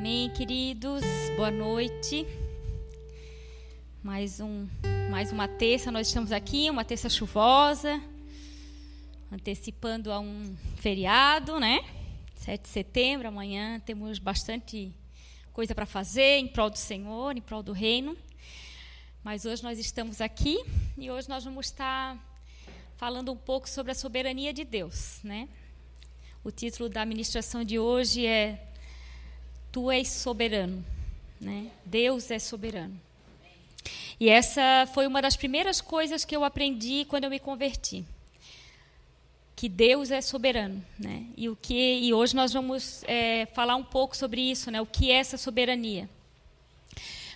[0.00, 1.02] Amém, queridos.
[1.36, 2.26] Boa noite.
[4.02, 4.66] Mais um,
[5.10, 5.92] mais uma terça.
[5.92, 8.02] Nós estamos aqui, uma terça chuvosa,
[9.30, 11.84] antecipando a um feriado, né?
[12.36, 14.90] 7 de setembro, amanhã temos bastante
[15.52, 18.16] coisa para fazer em prol do Senhor, em prol do reino.
[19.22, 20.64] Mas hoje nós estamos aqui
[20.96, 22.18] e hoje nós vamos estar
[22.96, 25.46] falando um pouco sobre a soberania de Deus, né?
[26.42, 28.69] O título da ministração de hoje é
[29.72, 30.84] Tu és soberano,
[31.40, 31.70] né?
[31.84, 33.00] Deus é soberano.
[34.18, 38.04] E essa foi uma das primeiras coisas que eu aprendi quando eu me converti.
[39.54, 41.24] Que Deus é soberano, né?
[41.36, 44.80] E o que e hoje nós vamos é, falar um pouco sobre isso, né?
[44.80, 46.08] O que é essa soberania?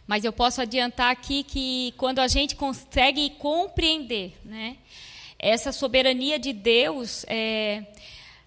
[0.07, 4.77] Mas eu posso adiantar aqui que quando a gente consegue compreender, né?
[5.39, 7.85] Essa soberania de Deus, é,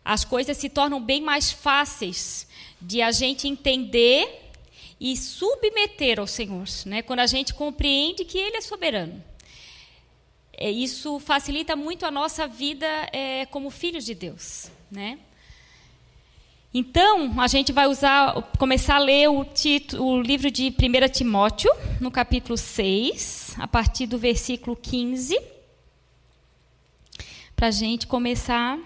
[0.04, 2.47] as coisas se tornam bem mais fáceis
[2.81, 4.52] de a gente entender
[4.99, 7.02] e submeter ao Senhor, né?
[7.02, 9.23] Quando a gente compreende que Ele é soberano,
[10.53, 15.19] é, isso facilita muito a nossa vida é, como filhos de Deus, né?
[16.73, 21.72] Então, a gente vai usar, começar a ler o, título, o livro de 1 Timóteo,
[22.02, 25.39] no capítulo 6, a partir do versículo 15,
[27.56, 28.80] para a gente começar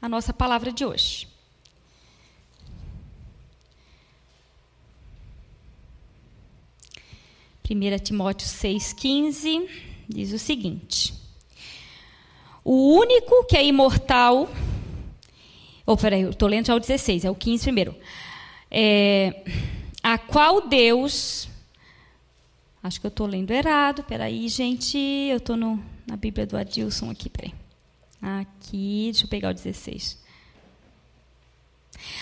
[0.00, 1.27] a nossa palavra de hoje.
[7.70, 9.68] 1 Timóteo 6,15
[10.08, 11.12] diz o seguinte:
[12.64, 14.48] O único que é imortal.
[15.84, 17.94] Oh, peraí, eu estou lendo já o 16, é o 15 primeiro.
[18.70, 19.42] É,
[20.02, 21.48] a qual Deus.
[22.82, 24.96] Acho que eu estou lendo errado, peraí, gente.
[24.96, 27.52] Eu estou na Bíblia do Adilson aqui, peraí.
[28.22, 30.18] Aqui, deixa eu pegar o 16.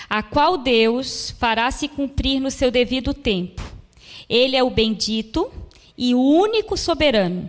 [0.08, 3.75] A qual Deus fará se cumprir no seu devido tempo
[4.28, 5.50] ele é o bendito
[5.96, 7.48] e o único soberano,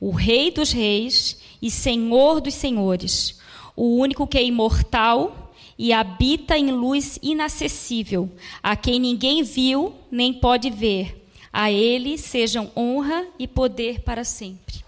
[0.00, 3.40] o Rei dos reis e Senhor dos senhores,
[3.74, 8.30] o único que é imortal e habita em luz inacessível,
[8.62, 11.24] a quem ninguém viu nem pode ver.
[11.52, 14.84] A ele sejam honra e poder para sempre.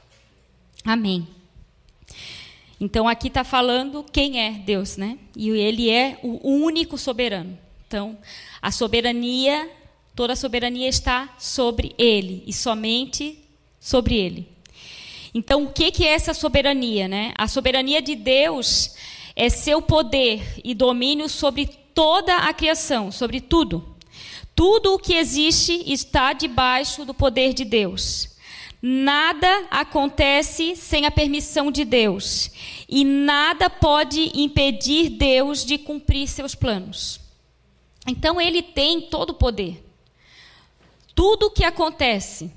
[0.85, 1.27] Amém.
[2.81, 5.19] Então aqui está falando quem é Deus, né?
[5.35, 7.59] E ele é o único soberano.
[7.87, 8.19] Então,
[8.61, 9.69] a soberania
[10.19, 13.39] Toda a soberania está sobre ele e somente
[13.79, 14.49] sobre ele.
[15.33, 17.07] Então, o que é essa soberania?
[17.07, 17.33] Né?
[17.39, 18.97] A soberania de Deus
[19.37, 23.97] é seu poder e domínio sobre toda a criação, sobre tudo.
[24.57, 28.37] Tudo o que existe está debaixo do poder de Deus.
[28.83, 32.51] Nada acontece sem a permissão de Deus.
[32.89, 37.21] E nada pode impedir Deus de cumprir seus planos.
[38.05, 39.87] Então, ele tem todo o poder.
[41.19, 42.49] Tudo o que acontece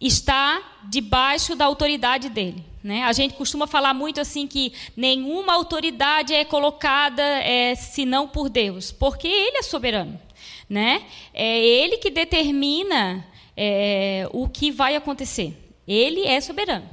[0.00, 2.64] está debaixo da autoridade dele.
[2.82, 3.02] Né?
[3.02, 8.90] A gente costuma falar muito assim que nenhuma autoridade é colocada é, senão por Deus,
[8.90, 10.18] porque Ele é soberano.
[10.66, 11.04] Né?
[11.34, 13.22] É Ele que determina
[13.54, 15.54] é, o que vai acontecer.
[15.86, 16.88] Ele é soberano.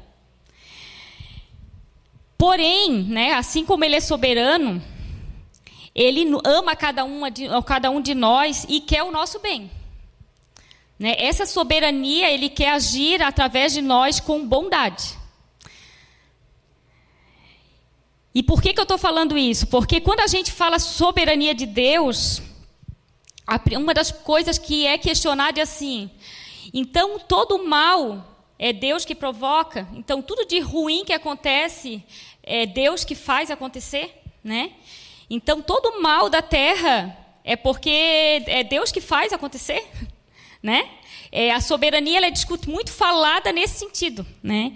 [2.37, 4.83] Porém, né, assim como Ele é soberano,
[5.95, 9.76] Ele ama cada, uma de, cada um de nós e quer o nosso bem.
[10.99, 11.15] Né?
[11.17, 15.15] Essa soberania ele quer agir através de nós com bondade.
[18.33, 19.67] E por que, que eu estou falando isso?
[19.67, 22.41] Porque quando a gente fala soberania de Deus,
[23.75, 26.09] uma das coisas que é questionada é assim:
[26.73, 29.87] então todo mal é Deus que provoca?
[29.93, 32.03] Então tudo de ruim que acontece
[32.43, 34.21] é Deus que faz acontecer?
[34.43, 34.73] Né?
[35.29, 39.87] Então todo mal da terra é porque é Deus que faz acontecer?
[40.67, 40.89] Né?
[41.31, 42.33] É, a soberania ela é
[42.67, 44.73] muito falada nesse sentido, né?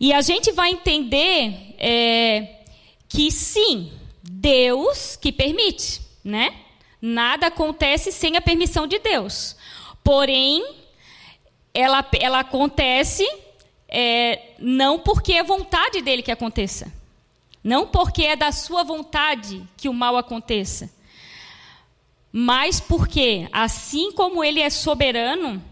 [0.00, 2.62] E a gente vai entender é,
[3.06, 6.54] que sim, Deus que permite, né?
[7.02, 9.56] Nada acontece sem a permissão de Deus.
[10.02, 10.64] Porém,
[11.74, 13.28] ela, ela acontece
[13.90, 16.90] é, não porque é vontade dele que aconteça.
[17.62, 20.97] Não porque é da sua vontade que o mal aconteça
[22.32, 25.62] mas porque, assim como Ele é soberano,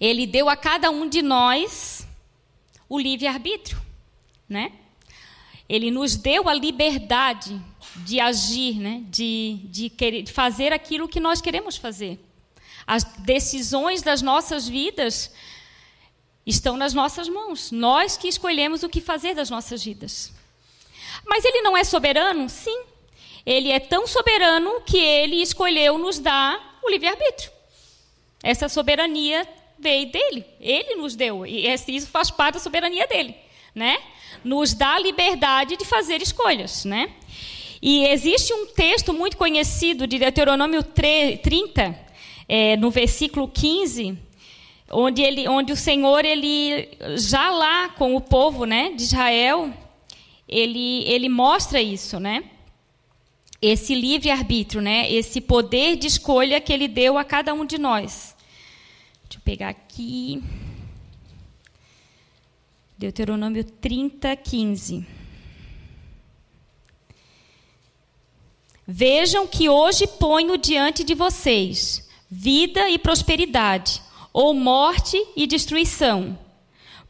[0.00, 2.06] Ele deu a cada um de nós
[2.88, 3.80] o livre-arbítrio,
[4.48, 4.72] né?
[5.68, 7.60] Ele nos deu a liberdade
[7.96, 9.02] de agir, né?
[9.08, 12.20] de, de, querer, de fazer aquilo que nós queremos fazer.
[12.86, 15.32] As decisões das nossas vidas
[16.46, 17.72] estão nas nossas mãos.
[17.72, 20.32] Nós que escolhemos o que fazer das nossas vidas.
[21.24, 22.48] Mas ele não é soberano?
[22.48, 22.84] Sim.
[23.46, 27.50] Ele é tão soberano que ele escolheu nos dar o livre-arbítrio.
[28.42, 29.46] Essa soberania
[29.78, 33.36] veio dele, ele nos deu, e isso faz parte da soberania dele,
[33.74, 33.98] né?
[34.42, 37.12] Nos dá a liberdade de fazer escolhas, né?
[37.80, 41.96] E existe um texto muito conhecido de Deuteronômio 30,
[42.48, 44.18] é, no versículo 15,
[44.90, 49.72] onde, ele, onde o Senhor, ele já lá com o povo né, de Israel,
[50.48, 52.44] ele, ele mostra isso, né?
[53.60, 55.10] Esse livre-arbítrio, né?
[55.10, 58.36] Esse poder de escolha que ele deu a cada um de nós.
[59.24, 60.42] Deixa eu pegar aqui.
[62.98, 65.06] Deuteronômio 30, 15.
[68.86, 74.02] Vejam que hoje ponho diante de vocês vida e prosperidade,
[74.32, 76.38] ou morte e destruição.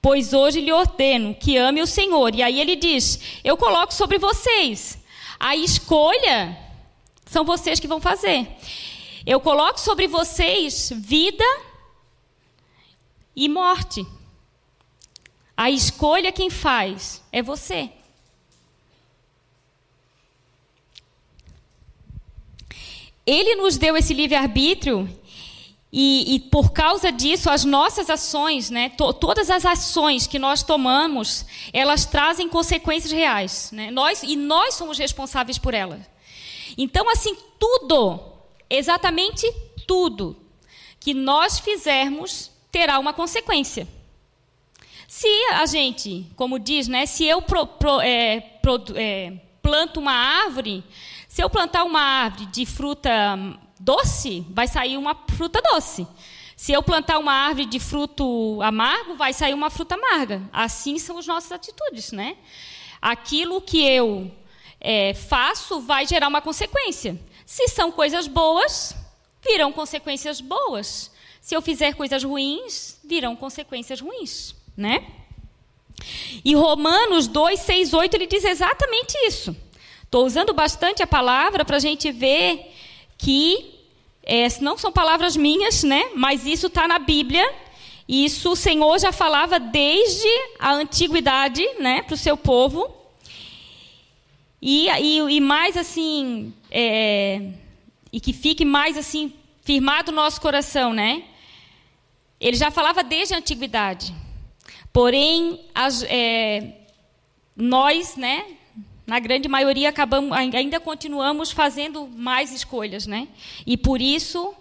[0.00, 2.34] Pois hoje lhe ordeno que ame o Senhor.
[2.34, 4.99] E aí ele diz: Eu coloco sobre vocês.
[5.38, 6.59] A escolha
[7.27, 8.49] são vocês que vão fazer.
[9.27, 11.44] Eu coloco sobre vocês vida
[13.35, 14.06] e morte.
[15.56, 17.91] A escolha quem faz é você.
[23.27, 25.09] Ele nos deu esse livre-arbítrio
[25.98, 30.62] e, e, por causa disso, as nossas ações, né, to, todas as ações que nós
[30.62, 33.70] tomamos, elas trazem consequências reais.
[33.72, 33.90] Né?
[33.90, 36.02] Nós, e nós somos responsáveis por elas.
[36.76, 38.20] Então, assim, tudo,
[38.69, 39.50] exatamente
[39.87, 40.37] tudo
[41.00, 43.88] que nós fizermos terá uma consequência.
[45.08, 49.32] Se a gente, como diz, né, se eu pro, pro, é, pro, é,
[49.62, 50.84] planto uma árvore,
[51.26, 53.10] se eu plantar uma árvore de fruta
[53.78, 56.06] doce, vai sair uma fruta doce.
[56.56, 60.43] Se eu plantar uma árvore de fruto amargo, vai sair uma fruta amarga.
[60.52, 62.37] Assim são as nossas atitudes, né?
[63.00, 64.31] Aquilo que eu
[64.81, 67.20] é, faço vai gerar uma consequência.
[67.44, 68.96] Se são coisas boas,
[69.46, 71.11] virão consequências boas.
[71.40, 75.06] Se eu fizer coisas ruins, virão consequências ruins, né?
[76.44, 79.56] E Romanos 2, 6, 8, ele diz exatamente isso.
[80.02, 82.73] Estou usando bastante a palavra para a gente ver
[83.18, 83.74] que
[84.22, 86.10] é, não são palavras minhas, né?
[86.14, 87.48] Mas isso está na Bíblia.
[88.08, 90.28] Isso o Senhor já falava desde
[90.58, 92.94] a antiguidade, né, para o seu povo.
[94.62, 97.50] E, e, e mais assim, é,
[98.12, 99.32] e que fique mais assim
[99.62, 101.24] firmado no nosso coração, né?
[102.40, 104.14] Ele já falava desde a antiguidade.
[104.92, 106.74] Porém, as, é,
[107.56, 108.56] nós, né,
[109.06, 113.29] na grande maioria, acabamos, ainda continuamos fazendo mais escolhas, né?
[113.64, 114.53] E por isso,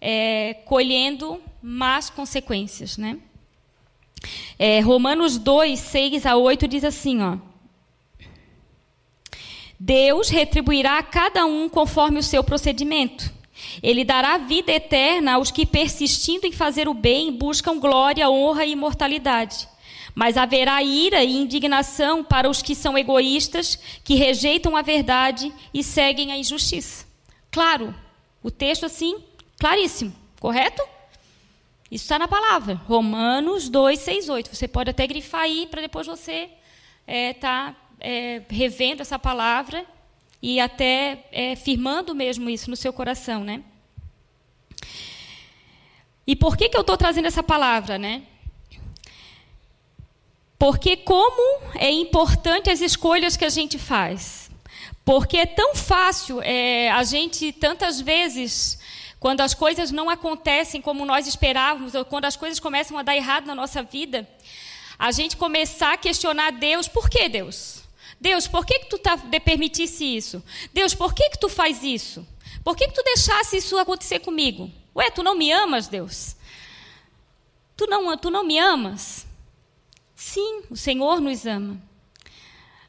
[0.00, 3.18] é, colhendo más consequências, né?
[4.58, 7.38] É, Romanos 2, 6 a 8 diz assim, ó.
[9.78, 13.32] Deus retribuirá a cada um conforme o seu procedimento.
[13.82, 18.72] Ele dará vida eterna aos que, persistindo em fazer o bem, buscam glória, honra e
[18.72, 19.68] imortalidade.
[20.18, 25.80] Mas haverá ira e indignação para os que são egoístas, que rejeitam a verdade e
[25.84, 27.06] seguem a injustiça.
[27.52, 27.94] Claro,
[28.42, 29.22] o texto assim,
[29.60, 30.82] claríssimo, correto?
[31.88, 34.56] Isso está na palavra, Romanos 2, 6, 8.
[34.56, 36.58] Você pode até grifar aí para depois você estar
[37.06, 39.86] é, tá, é, revendo essa palavra
[40.42, 43.62] e até é, firmando mesmo isso no seu coração, né?
[46.26, 48.24] E por que, que eu estou trazendo essa palavra, né?
[50.58, 54.50] Porque como é importante as escolhas que a gente faz.
[55.04, 58.78] Porque é tão fácil é, a gente, tantas vezes,
[59.20, 63.16] quando as coisas não acontecem como nós esperávamos, ou quando as coisas começam a dar
[63.16, 64.28] errado na nossa vida,
[64.98, 67.84] a gente começar a questionar Deus, por que Deus?
[68.20, 70.42] Deus, por que, que tu tá, permitisse isso?
[70.74, 72.26] Deus, por que, que tu faz isso?
[72.64, 74.68] Por que, que tu deixasse isso acontecer comigo?
[74.94, 76.34] Ué, tu não me amas, Deus?
[77.76, 79.27] Tu não, tu não me amas?
[80.18, 81.80] Sim, o Senhor nos ama.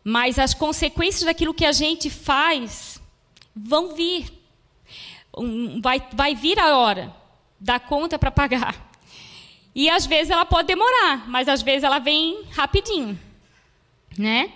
[0.04, 3.00] Mas as consequências daquilo que a gente faz
[3.56, 4.34] vão vir.
[5.80, 7.16] Vai, vai vir a hora
[7.60, 8.92] da conta para pagar.
[9.76, 13.18] E às vezes ela pode demorar, mas às vezes ela vem rapidinho.
[14.18, 14.52] Né?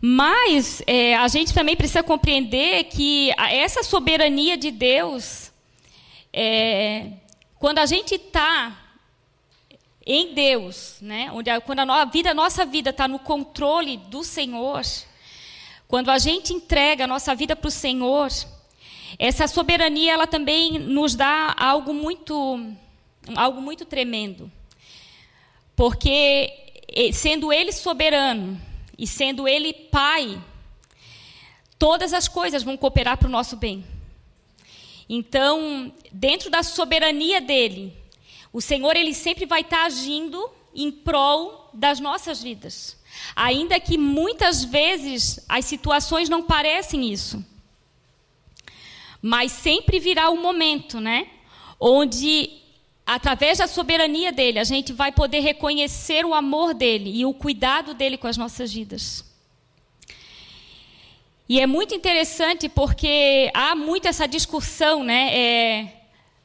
[0.00, 5.50] Mas é, a gente também precisa compreender que essa soberania de Deus,
[6.32, 7.10] é,
[7.58, 8.85] quando a gente está
[10.06, 11.30] em Deus, né?
[11.32, 14.82] Onde a, quando a, vida, a nossa vida está no controle do Senhor,
[15.88, 18.30] quando a gente entrega a nossa vida para o Senhor,
[19.18, 22.72] essa soberania ela também nos dá algo muito,
[23.34, 24.50] algo muito tremendo,
[25.74, 26.52] porque
[27.12, 28.60] sendo Ele soberano
[28.96, 30.40] e sendo Ele Pai,
[31.78, 33.84] todas as coisas vão cooperar para o nosso bem.
[35.08, 37.96] Então, dentro da soberania dele,
[38.56, 42.96] o Senhor ele sempre vai estar agindo em prol das nossas vidas.
[43.34, 47.44] Ainda que muitas vezes as situações não parecem isso.
[49.20, 51.28] Mas sempre virá um momento, né?
[51.78, 52.48] Onde,
[53.04, 57.92] através da soberania dele, a gente vai poder reconhecer o amor dele e o cuidado
[57.92, 59.22] dele com as nossas vidas.
[61.46, 65.36] E é muito interessante porque há muito essa discussão, né?
[65.36, 65.95] É,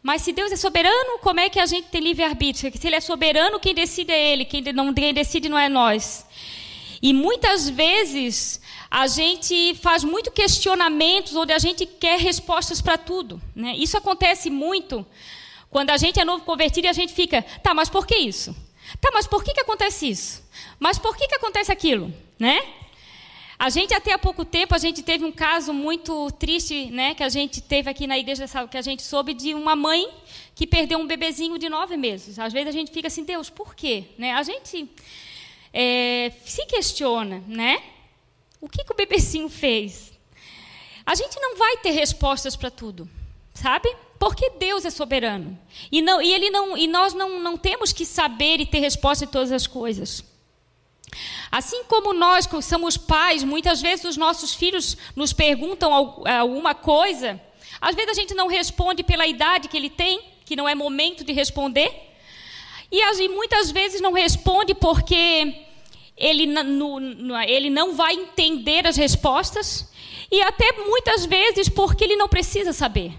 [0.04, 2.72] mas se Deus é soberano, como é que a gente tem livre-arbítrio?
[2.76, 6.26] Se Ele é soberano, quem decide é Ele, quem, não, quem decide não é nós.
[7.02, 13.42] E muitas vezes a gente faz muito questionamentos onde a gente quer respostas para tudo.
[13.56, 13.76] Né?
[13.78, 15.06] Isso acontece muito
[15.70, 18.56] quando a gente é novo convertido e a gente fica, tá, mas por que isso?
[19.00, 20.44] Tá, mas por que, que acontece isso?
[20.80, 22.14] Mas por que, que acontece aquilo?
[22.38, 22.60] Né?
[23.62, 27.22] A gente até há pouco tempo a gente teve um caso muito triste, né, que
[27.22, 30.10] a gente teve aqui na igreja que a gente soube de uma mãe
[30.56, 32.40] que perdeu um bebezinho de nove meses.
[32.40, 34.06] Às vezes a gente fica assim, Deus, por quê?
[34.18, 34.34] Né?
[34.34, 34.90] A gente
[35.72, 37.84] é, se questiona, né?
[38.60, 40.12] O que, que o bebezinho fez?
[41.06, 43.08] A gente não vai ter respostas para tudo,
[43.54, 43.96] sabe?
[44.18, 45.56] Porque Deus é soberano
[45.92, 49.28] e não e ele não e nós não, não temos que saber e ter resposta
[49.28, 50.31] de todas as coisas.
[51.52, 57.40] Assim como nós, que somos pais, muitas vezes os nossos filhos nos perguntam alguma coisa,
[57.80, 61.24] às vezes a gente não responde pela idade que ele tem, que não é momento
[61.24, 61.92] de responder,
[62.92, 65.66] e muitas vezes não responde porque
[66.18, 69.92] ele, no, no, ele não vai entender as respostas,
[70.32, 73.14] e até muitas vezes porque ele não precisa saber.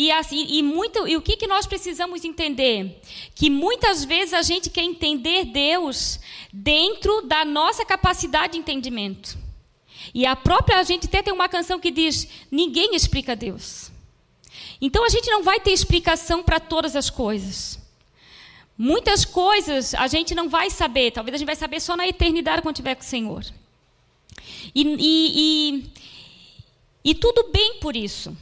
[0.00, 3.02] E, assim, e, muito, e o que, que nós precisamos entender?
[3.34, 6.18] Que muitas vezes a gente quer entender Deus
[6.50, 9.36] dentro da nossa capacidade de entendimento.
[10.14, 13.92] E a própria, gente até tem uma canção que diz: ninguém explica Deus.
[14.80, 17.78] Então a gente não vai ter explicação para todas as coisas.
[18.78, 22.62] Muitas coisas a gente não vai saber, talvez a gente vai saber só na eternidade
[22.62, 23.44] quando estiver com o Senhor.
[24.74, 25.84] E, e,
[27.04, 28.34] e, e tudo bem por isso.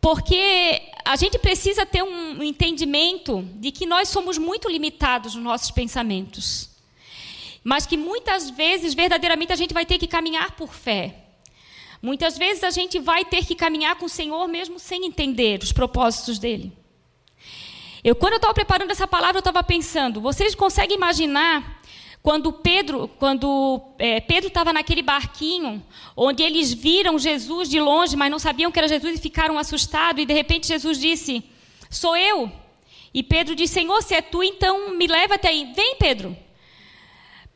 [0.00, 5.70] Porque a gente precisa ter um entendimento de que nós somos muito limitados nos nossos
[5.70, 6.70] pensamentos.
[7.64, 11.24] Mas que muitas vezes, verdadeiramente, a gente vai ter que caminhar por fé.
[12.00, 15.72] Muitas vezes a gente vai ter que caminhar com o Senhor mesmo sem entender os
[15.72, 16.72] propósitos dele.
[18.04, 21.82] Eu, quando eu estava preparando essa palavra, eu estava pensando: vocês conseguem imaginar
[22.26, 25.80] quando Pedro, quando é, Pedro estava naquele barquinho,
[26.16, 30.20] onde eles viram Jesus de longe, mas não sabiam que era Jesus e ficaram assustados,
[30.20, 31.44] e de repente Jesus disse:
[31.88, 32.50] Sou eu.
[33.14, 35.72] E Pedro disse: Senhor, se é tu, então me leva até aí.
[35.72, 36.36] Vem, Pedro.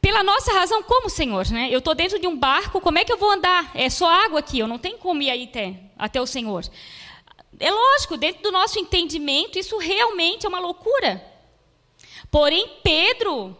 [0.00, 1.50] Pela nossa razão, como, Senhor?
[1.50, 1.66] Né?
[1.68, 3.72] Eu estou dentro de um barco, como é que eu vou andar?
[3.74, 6.64] É só água aqui, eu não tenho como ir aí até, até o Senhor.
[7.58, 11.20] É lógico, dentro do nosso entendimento, isso realmente é uma loucura.
[12.30, 13.56] Porém, Pedro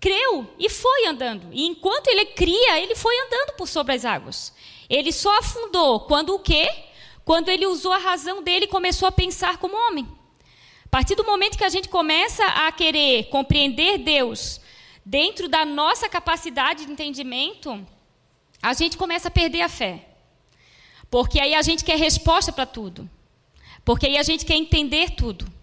[0.00, 1.48] creu e foi andando.
[1.52, 4.52] E enquanto ele cria, ele foi andando por sobre as águas.
[4.88, 6.72] Ele só afundou quando o quê?
[7.24, 10.08] Quando ele usou a razão dele e começou a pensar como homem.
[10.86, 14.60] A partir do momento que a gente começa a querer compreender Deus
[15.04, 17.86] dentro da nossa capacidade de entendimento,
[18.60, 20.08] a gente começa a perder a fé.
[21.10, 23.08] Porque aí a gente quer resposta para tudo.
[23.84, 25.59] Porque aí a gente quer entender tudo.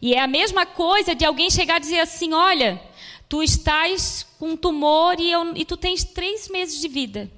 [0.00, 2.80] E é a mesma coisa de alguém chegar e dizer assim: olha,
[3.28, 7.30] tu estás com um tumor e, eu, e tu tens três meses de vida.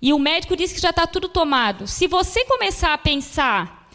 [0.00, 1.86] E o médico disse que já está tudo tomado.
[1.86, 3.88] Se você começar a pensar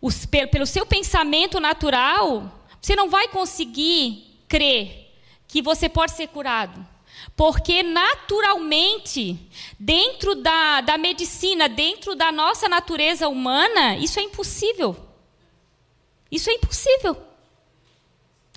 [0.00, 5.12] os, pelo seu pensamento natural, você não vai conseguir crer
[5.48, 6.86] que você pode ser curado.
[7.36, 9.38] Porque naturalmente,
[9.78, 15.05] dentro da, da medicina, dentro da nossa natureza humana, isso é impossível.
[16.36, 17.16] Isso é impossível.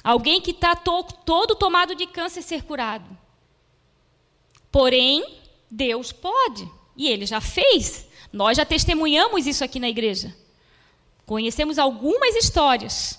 [0.03, 3.17] Alguém que está to todo tomado de câncer ser curado.
[4.69, 5.25] Porém,
[5.71, 6.69] Deus pode.
[6.97, 8.05] E Ele já fez.
[8.33, 10.35] Nós já testemunhamos isso aqui na igreja.
[11.25, 13.17] Conhecemos algumas histórias.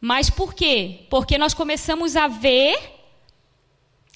[0.00, 1.04] Mas por quê?
[1.10, 2.78] Porque nós começamos a ver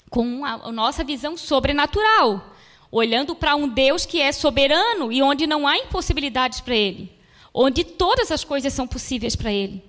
[0.09, 2.55] com a, a nossa visão sobrenatural,
[2.93, 7.20] olhando para um Deus que é soberano e onde não há impossibilidades para Ele
[7.53, 9.83] onde todas as coisas são possíveis para Ele.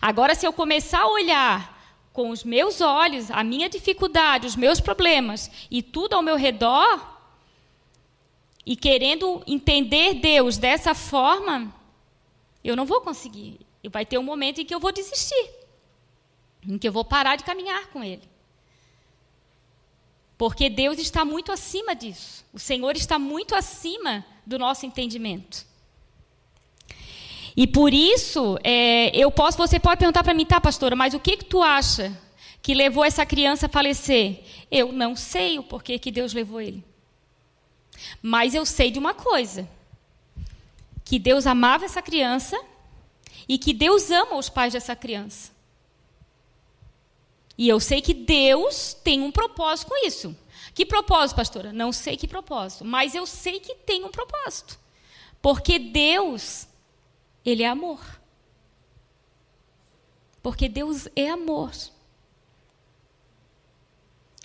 [0.00, 1.72] Agora, se eu começar a olhar
[2.12, 7.10] com os meus olhos a minha dificuldade, os meus problemas e tudo ao meu redor,
[8.64, 11.74] e querendo entender Deus dessa forma,
[12.62, 13.58] eu não vou conseguir.
[13.90, 15.50] Vai ter um momento em que eu vou desistir,
[16.68, 18.22] em que eu vou parar de caminhar com Ele.
[20.38, 22.44] Porque Deus está muito acima disso.
[22.52, 25.66] O Senhor está muito acima do nosso entendimento.
[27.56, 31.20] E por isso, é, eu posso, você pode perguntar para mim, tá, pastora, mas o
[31.20, 32.16] que, que tu acha
[32.62, 34.42] que levou essa criança a falecer?
[34.70, 36.82] Eu não sei o porquê que Deus levou ele.
[38.22, 39.68] Mas eu sei de uma coisa:
[41.04, 42.58] que Deus amava essa criança
[43.48, 45.52] e que Deus ama os pais dessa criança.
[47.58, 50.34] E eu sei que Deus tem um propósito com isso.
[50.74, 51.72] Que propósito, pastora?
[51.72, 54.78] Não sei que propósito, mas eu sei que tem um propósito.
[55.42, 56.66] Porque Deus
[57.44, 58.00] ele é amor.
[60.42, 61.72] Porque Deus é amor.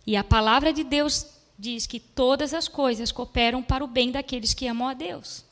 [0.06, 1.26] E a palavra de Deus
[1.58, 5.44] diz que todas as coisas cooperam para o bem daqueles que amam a Deus.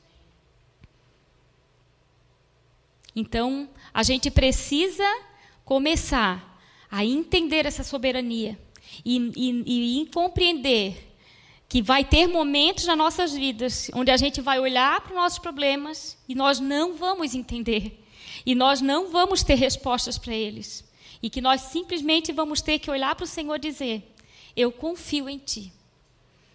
[3.16, 5.06] Então, a gente precisa
[5.64, 6.60] começar
[6.92, 8.60] a entender essa soberania
[9.04, 11.14] e, e, e compreender
[11.67, 15.39] que vai ter momentos nas nossas vidas onde a gente vai olhar para os nossos
[15.39, 18.01] problemas e nós não vamos entender.
[18.45, 20.84] E nós não vamos ter respostas para eles.
[21.22, 24.15] E que nós simplesmente vamos ter que olhar para o Senhor e dizer:
[24.55, 25.74] Eu confio em Ti.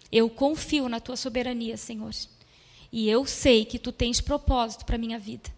[0.09, 2.11] Eu confio na Tua soberania, Senhor.
[2.91, 5.49] E eu sei que Tu tens propósito para a minha vida.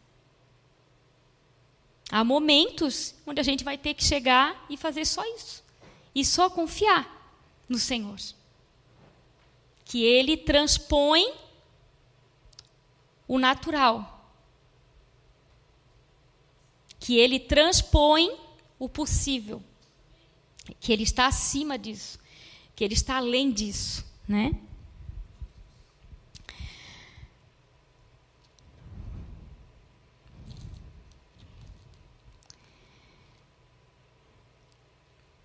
[2.10, 5.64] Há momentos onde a gente vai ter que chegar e fazer só isso.
[6.16, 7.38] E só confiar
[7.70, 8.18] no Senhor
[9.86, 11.34] que ele transpõe
[13.28, 14.10] o natural.
[17.00, 18.38] Que ele transpõe
[18.80, 19.62] o possível.
[20.80, 22.20] Que ele está acima disso.
[22.76, 24.52] Que ele está além disso, né?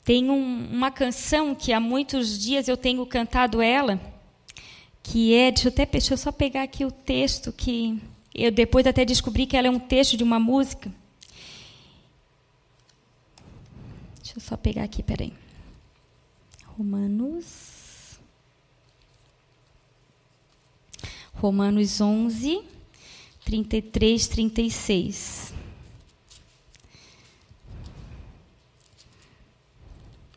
[0.09, 4.01] Tem um, uma canção que há muitos dias eu tenho cantado ela,
[5.11, 7.99] que é, deixa eu, até, deixa eu só pegar aqui o texto, que
[8.35, 10.93] eu depois até descobri que ela é um texto de uma música.
[14.23, 15.33] Deixa eu só pegar aqui, peraí.
[16.77, 18.19] Romanos.
[21.33, 22.63] Romanos 11,
[23.47, 25.55] 33, 36.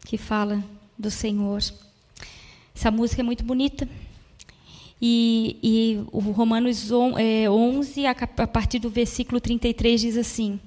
[0.05, 0.63] Que fala
[0.97, 1.61] do Senhor.
[2.73, 3.85] Essa música é muito bonita.
[5.01, 10.59] E, e o Romanos 11, é, a partir do versículo 33, diz assim: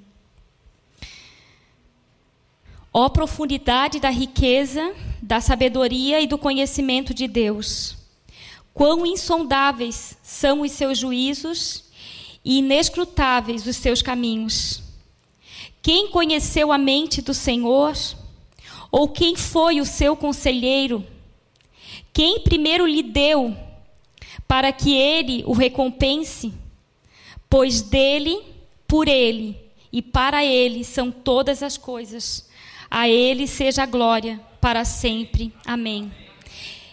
[2.92, 4.92] Ó profundidade da riqueza,
[5.22, 7.96] da sabedoria e do conhecimento de Deus!
[8.72, 11.84] Quão insondáveis são os seus juízos
[12.44, 14.82] e inescrutáveis os seus caminhos!
[15.80, 17.94] Quem conheceu a mente do Senhor?
[18.90, 21.06] Ou quem foi o seu conselheiro?
[22.12, 23.56] Quem primeiro lhe deu
[24.46, 26.52] para que ele o recompense,
[27.48, 28.40] pois dele,
[28.87, 29.57] por ele
[29.92, 32.48] e para ele são todas as coisas.
[32.90, 35.52] A ele seja a glória para sempre.
[35.66, 36.12] Amém.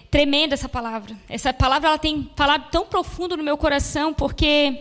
[0.10, 1.16] Tremenda essa palavra.
[1.30, 4.76] Essa palavra ela tem falado tão profundo no meu coração porque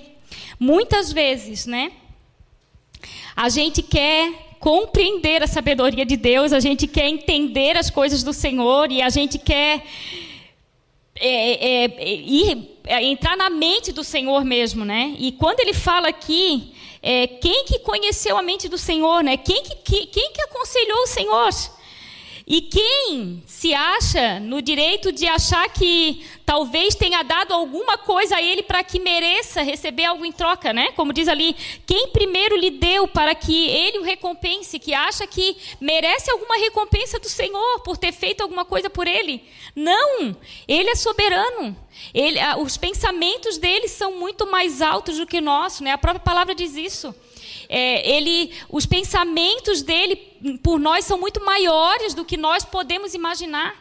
[0.58, 1.92] muitas vezes, né?
[3.36, 8.32] A gente quer compreender a sabedoria de Deus, a gente quer entender as coisas do
[8.32, 9.82] Senhor e a gente quer
[11.20, 15.14] é, é, é, ir, é, entrar na mente do Senhor mesmo, né?
[15.18, 19.36] E quando ele fala aqui, é, quem que conheceu a mente do Senhor, né?
[19.36, 21.50] Quem que, que, quem que aconselhou o Senhor?
[22.52, 28.42] E quem se acha no direito de achar que talvez tenha dado alguma coisa a
[28.42, 30.90] ele para que mereça receber algo em troca, né?
[30.96, 31.54] Como diz ali,
[31.86, 37.20] quem primeiro lhe deu para que ele o recompense, que acha que merece alguma recompensa
[37.20, 39.44] do Senhor por ter feito alguma coisa por ele?
[39.72, 40.36] Não,
[40.66, 41.76] ele é soberano.
[42.12, 45.92] Ele, os pensamentos dele são muito mais altos do que o nosso, né?
[45.92, 47.14] A própria palavra diz isso
[47.72, 50.16] é, ele, os pensamentos dele
[50.60, 53.76] por nós são muito maiores do que nós podemos imaginar.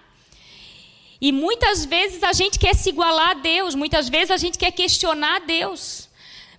[1.19, 4.71] E muitas vezes a gente quer se igualar a Deus, muitas vezes a gente quer
[4.71, 6.08] questionar a Deus.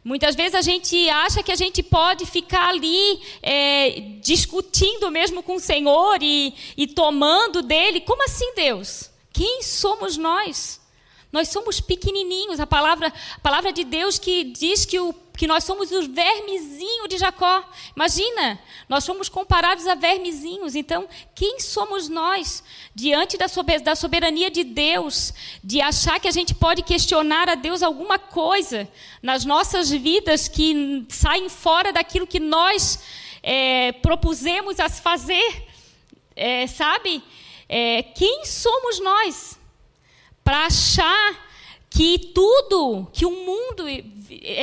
[0.03, 5.55] Muitas vezes a gente acha que a gente pode ficar ali é, discutindo mesmo com
[5.55, 8.01] o Senhor e, e tomando dele.
[8.01, 9.11] Como assim, Deus?
[9.33, 10.81] Quem somos nós?
[11.31, 12.59] Nós somos pequenininhos.
[12.59, 17.09] A palavra, a palavra de Deus que diz que o que nós somos os vermezinhos
[17.09, 17.65] de Jacó.
[17.97, 20.75] Imagina, nós somos comparados a vermezinhos.
[20.75, 22.63] Então, quem somos nós
[22.95, 25.33] diante da soberania de Deus,
[25.65, 28.87] de achar que a gente pode questionar a Deus alguma coisa
[29.23, 33.03] nas nossas vidas que saem fora daquilo que nós
[33.43, 35.65] é, propusemos a fazer,
[36.37, 37.23] é, sabe?
[37.67, 39.59] É, quem somos nós?
[40.45, 41.51] para achar
[41.89, 43.85] que tudo, que o mundo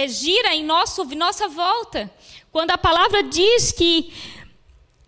[0.07, 2.11] gira em nosso, nossa volta.
[2.51, 4.13] Quando a palavra diz que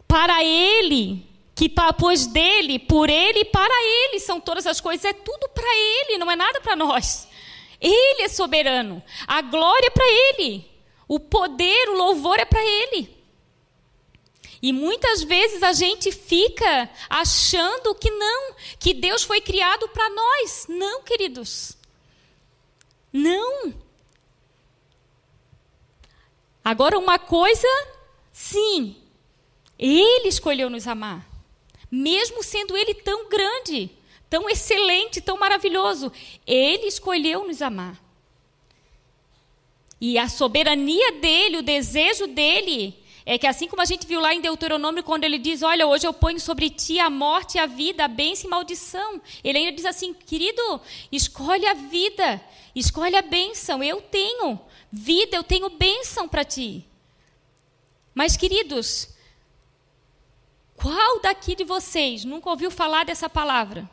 [0.08, 5.14] para Ele, que pois dele, por Ele e para Ele são todas as coisas, é
[5.14, 7.28] tudo para Ele, não é nada para nós.
[7.80, 10.66] Ele é soberano, a glória é para Ele,
[11.08, 13.18] o poder, o louvor é para Ele.
[14.62, 20.66] E muitas vezes a gente fica achando que não, que Deus foi criado para nós.
[20.68, 21.78] Não, queridos.
[23.12, 23.74] Não.
[26.70, 27.68] Agora, uma coisa,
[28.32, 28.96] sim,
[29.80, 31.28] Ele escolheu nos amar,
[31.90, 33.90] mesmo sendo Ele tão grande,
[34.30, 36.12] tão excelente, tão maravilhoso,
[36.46, 38.00] Ele escolheu nos amar.
[40.00, 44.36] E a soberania dele, o desejo dele, é que assim como a gente viu lá
[44.36, 48.06] em Deuteronômio, quando ele diz: Olha, hoje eu ponho sobre ti a morte, a vida,
[48.06, 49.20] a bênção e maldição.
[49.44, 50.80] Ele ainda diz assim: Querido,
[51.12, 52.40] escolhe a vida,
[52.76, 53.84] escolhe a bênção.
[53.84, 54.60] Eu tenho
[54.92, 56.86] vida, eu tenho bênção para ti.
[58.14, 59.10] Mas, queridos,
[60.76, 63.90] qual daqui de vocês nunca ouviu falar dessa palavra?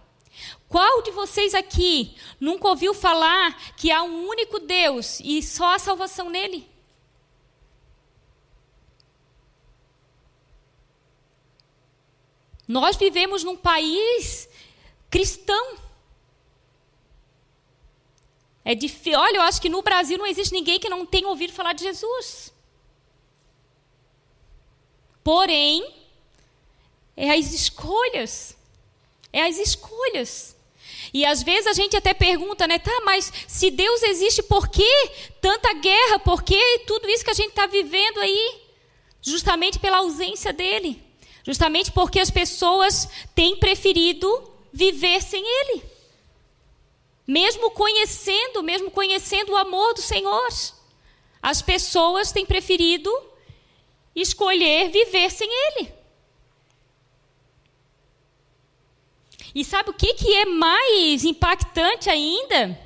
[0.69, 5.79] Qual de vocês aqui nunca ouviu falar que há um único Deus e só a
[5.79, 6.69] salvação nele?
[12.67, 14.49] Nós vivemos num país
[15.09, 15.86] cristão.
[18.71, 19.17] É difícil.
[19.17, 21.85] Olha, eu acho que no Brasil não existe ninguém que não tenha ouvido falar de
[21.85, 22.53] Jesus.
[25.23, 25.89] Porém,
[27.17, 28.57] é as escolhas.
[29.33, 30.57] É as escolhas.
[31.15, 32.81] E às vezes a gente até pergunta, né?
[32.81, 34.93] Tá, mas se Deus existe, por que
[35.41, 36.19] tanta guerra?
[36.19, 38.63] Por que tudo isso que a gente está vivendo aí?
[39.23, 41.01] Justamente pela ausência dele.
[41.45, 44.29] Justamente porque as pessoas têm preferido
[44.73, 45.96] viver sem Ele.
[47.27, 50.49] Mesmo conhecendo, mesmo conhecendo o amor do Senhor,
[51.43, 53.11] as pessoas têm preferido
[54.15, 55.93] escolher viver sem Ele.
[59.55, 62.79] E sabe o que, que é mais impactante ainda?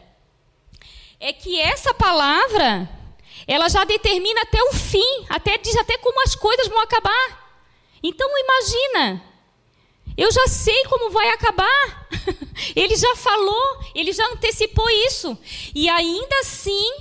[1.18, 2.88] É que essa palavra,
[3.46, 7.58] ela já determina até o fim, até diz até como as coisas vão acabar.
[8.02, 9.22] Então imagina,
[10.20, 12.08] eu já sei como vai acabar.
[12.76, 15.36] ele já falou, ele já antecipou isso.
[15.74, 16.92] E ainda assim,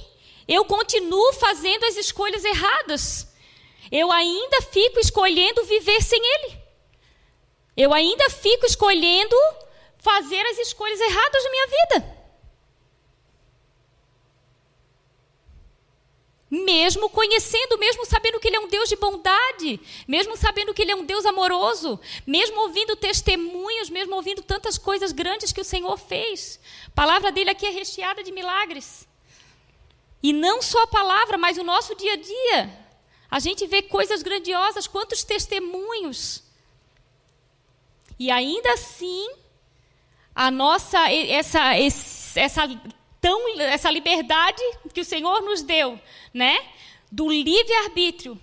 [0.48, 3.28] eu continuo fazendo as escolhas erradas.
[3.92, 6.58] Eu ainda fico escolhendo viver sem ele.
[7.76, 9.36] Eu ainda fico escolhendo
[9.98, 12.19] fazer as escolhas erradas na minha vida.
[16.50, 20.92] Mesmo conhecendo, mesmo sabendo que Ele é um Deus de bondade, mesmo sabendo que Ele
[20.92, 25.98] é um Deus amoroso, mesmo ouvindo testemunhos, mesmo ouvindo tantas coisas grandes que o Senhor
[25.98, 26.60] fez.
[26.88, 29.08] A palavra dele aqui é recheada de milagres.
[30.24, 32.90] E não só a palavra, mas o nosso dia a dia.
[33.30, 36.44] A gente vê coisas grandiosas, quantos testemunhos.
[38.18, 39.30] E ainda assim,
[40.36, 41.76] a nossa essa
[42.36, 42.64] essa
[43.22, 44.62] tão essa liberdade
[44.94, 46.00] que o Senhor nos deu,
[46.34, 46.58] né?
[47.12, 48.40] Do livre arbítrio,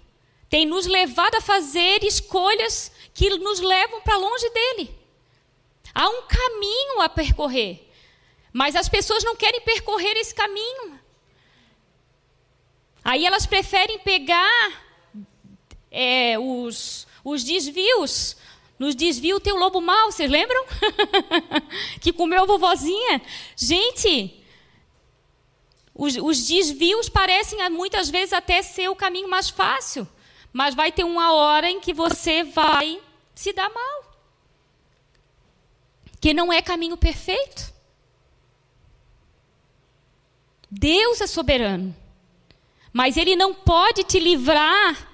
[0.49, 4.95] tem nos levado a fazer escolhas que nos levam para longe dele.
[5.95, 7.89] Há um caminho a percorrer,
[8.53, 11.01] mas as pessoas não querem percorrer esse caminho.
[13.03, 14.85] Aí elas preferem pegar
[15.91, 18.37] é, os, os desvios.
[18.79, 20.65] Nos desvios tem o lobo mau, vocês lembram?
[22.01, 23.23] que comeu a vovozinha.
[23.57, 24.45] Gente,
[25.99, 30.07] os, os desvios parecem muitas vezes até ser o caminho mais fácil,
[30.53, 33.01] mas vai ter uma hora em que você vai
[33.35, 34.05] se dar mal.
[36.21, 37.75] Que não é caminho perfeito.
[40.71, 41.97] Deus é soberano,
[42.93, 45.09] mas Ele não pode te livrar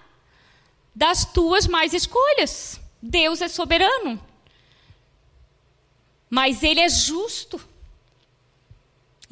[0.93, 2.81] das tuas mais escolhas.
[3.01, 4.21] Deus é soberano,
[6.29, 7.72] mas Ele é justo.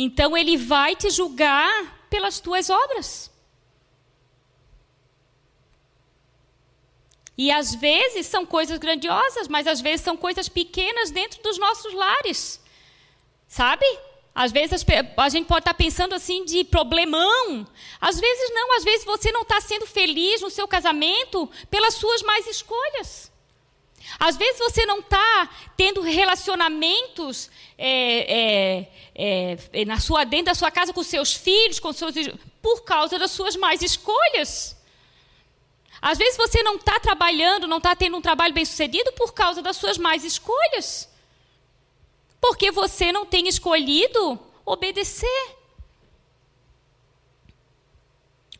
[0.03, 3.31] Então ele vai te julgar pelas tuas obras.
[7.37, 11.93] E às vezes são coisas grandiosas, mas às vezes são coisas pequenas dentro dos nossos
[11.93, 12.59] lares.
[13.47, 13.85] Sabe?
[14.35, 14.87] Às vezes
[15.19, 17.67] a gente pode estar pensando assim de problemão.
[18.01, 22.23] Às vezes não, às vezes você não está sendo feliz no seu casamento pelas suas
[22.23, 23.30] mais escolhas.
[24.19, 30.71] Às vezes você não está tendo relacionamentos é, é, é, na sua, dentro da sua
[30.71, 32.15] casa com seus filhos, com seus
[32.61, 34.77] por causa das suas más escolhas.
[36.03, 39.61] Às vezes você não está trabalhando, não está tendo um trabalho bem sucedido por causa
[39.61, 41.09] das suas más escolhas.
[42.41, 45.60] Porque você não tem escolhido obedecer.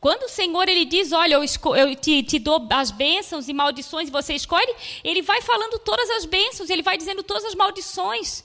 [0.01, 1.45] Quando o Senhor ele diz, olha, eu,
[1.77, 6.09] eu te, te, dou as bênçãos e maldições e você escolhe, ele vai falando todas
[6.11, 8.43] as bênçãos, ele vai dizendo todas as maldições.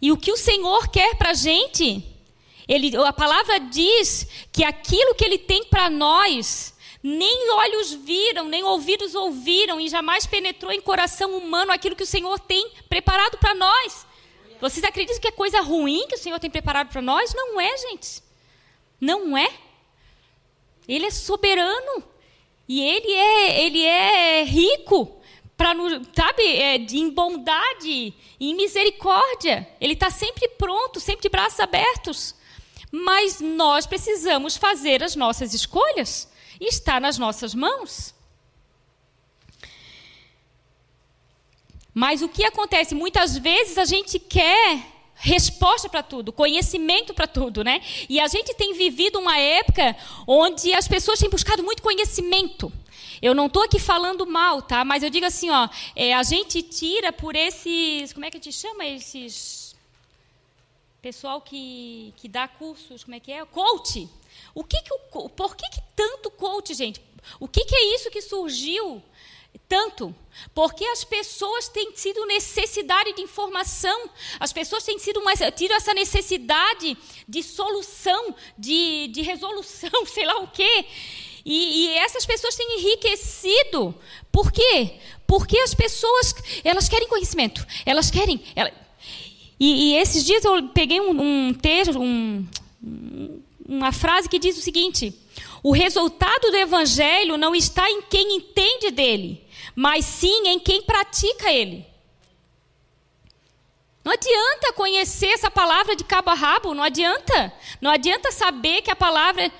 [0.00, 2.04] E o que o Senhor quer para a gente,
[2.68, 8.62] ele, a palavra diz que aquilo que ele tem para nós, nem olhos viram, nem
[8.62, 13.52] ouvidos ouviram, e jamais penetrou em coração humano aquilo que o Senhor tem preparado para
[13.52, 14.06] nós.
[14.60, 17.34] Vocês acreditam que é coisa ruim que o Senhor tem preparado para nós?
[17.34, 18.22] Não é, gente.
[19.00, 19.50] Não é.
[20.86, 22.04] Ele é soberano.
[22.68, 25.20] E ele é, ele é rico
[25.56, 25.74] para
[26.14, 29.68] sabe, é, em bondade, em misericórdia.
[29.80, 32.34] Ele está sempre pronto, sempre de braços abertos.
[32.90, 36.28] Mas nós precisamos fazer as nossas escolhas.
[36.60, 38.14] E está nas nossas mãos.
[41.94, 42.94] Mas o que acontece?
[42.94, 44.91] Muitas vezes a gente quer
[45.22, 47.80] resposta para tudo, conhecimento para tudo, né?
[48.08, 52.72] E a gente tem vivido uma época onde as pessoas têm buscado muito conhecimento.
[53.22, 54.84] Eu não estou aqui falando mal, tá?
[54.84, 58.52] Mas eu digo assim, ó, é, a gente tira por esses, como é que gente
[58.52, 59.76] chama esses
[61.00, 63.44] pessoal que, que dá cursos, como é que é?
[63.44, 64.08] Coach.
[64.52, 67.00] O que que o, por que, que tanto coach, gente?
[67.38, 69.00] O que, que é isso que surgiu
[69.68, 70.14] tanto,
[70.54, 75.94] porque as pessoas têm tido necessidade de informação, as pessoas têm sido mais, tido essa
[75.94, 76.96] necessidade
[77.28, 80.86] de solução, de, de resolução, sei lá o quê.
[81.44, 83.94] E, e, essas pessoas têm enriquecido.
[84.30, 84.94] Por quê?
[85.26, 88.42] Porque as pessoas elas querem conhecimento, elas querem.
[89.58, 92.46] e, e, esses dias eu peguei um, um texto, um,
[93.66, 95.14] uma frase que diz o seguinte:
[95.62, 101.50] o resultado do evangelho não está em quem entende dele, mas sim em quem pratica
[101.50, 101.86] ele.
[104.04, 107.52] Não adianta conhecer essa palavra de cabo a rabo, não adianta.
[107.80, 109.52] Não adianta saber que a palavra.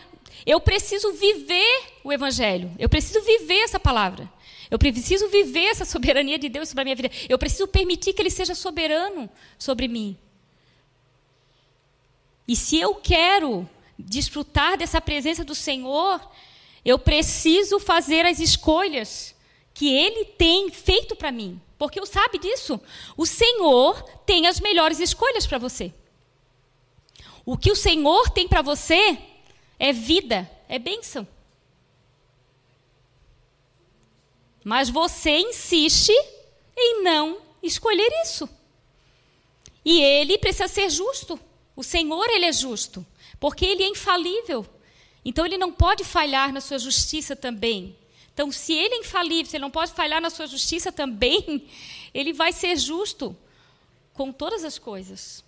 [0.45, 2.73] Eu preciso viver o Evangelho.
[2.77, 4.29] Eu preciso viver essa palavra.
[4.69, 7.11] Eu preciso viver essa soberania de Deus sobre a minha vida.
[7.29, 10.19] Eu preciso permitir que Ele seja soberano sobre mim.
[12.49, 13.69] E se eu quero
[14.07, 16.21] desfrutar dessa presença do Senhor,
[16.85, 19.35] eu preciso fazer as escolhas
[19.75, 21.61] que Ele tem feito para mim.
[21.79, 22.81] Porque eu sabe disso.
[23.17, 25.93] O Senhor tem as melhores escolhas para você.
[27.45, 29.19] O que o Senhor tem para você
[29.79, 31.27] é vida, é bênção.
[34.65, 36.13] Mas você insiste
[36.77, 38.49] em não escolher isso.
[39.85, 41.39] E ele precisa ser justo.
[41.75, 43.05] O Senhor, ele é justo,
[43.43, 44.65] porque ele é infalível.
[45.25, 47.97] Então ele não pode falhar na sua justiça também.
[48.33, 51.69] Então, se ele é infalível, se ele não pode falhar na sua justiça também,
[52.15, 53.37] ele vai ser justo
[54.15, 55.45] com todas as coisas.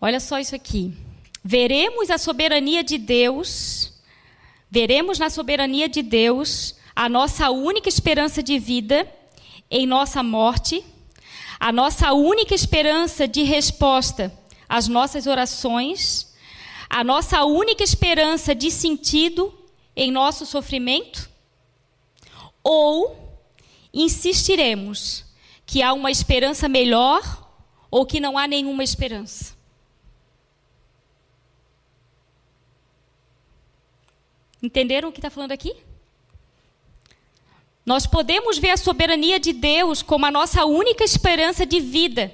[0.00, 0.92] Olha só isso aqui.
[1.44, 3.95] Veremos a soberania de Deus,
[4.70, 9.06] veremos na soberania de Deus a nossa única esperança de vida
[9.70, 10.84] em nossa morte,
[11.58, 14.32] a nossa única esperança de resposta
[14.68, 16.34] às nossas orações,
[16.88, 19.52] a nossa única esperança de sentido
[19.94, 21.28] em nosso sofrimento?
[22.62, 23.16] Ou
[23.92, 25.24] insistiremos
[25.64, 27.50] que há uma esperança melhor
[27.90, 29.55] ou que não há nenhuma esperança?
[34.62, 35.74] Entenderam o que está falando aqui?
[37.84, 42.32] Nós podemos ver a soberania de Deus como a nossa única esperança de vida.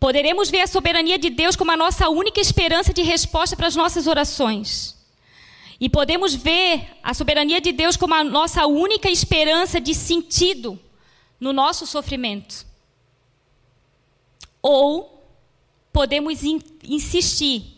[0.00, 3.76] Poderemos ver a soberania de Deus como a nossa única esperança de resposta para as
[3.76, 4.96] nossas orações.
[5.78, 10.78] E podemos ver a soberania de Deus como a nossa única esperança de sentido
[11.38, 12.66] no nosso sofrimento.
[14.60, 15.22] Ou
[15.92, 17.75] podemos in insistir